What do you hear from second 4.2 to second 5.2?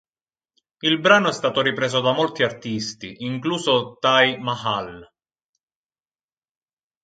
Mahal.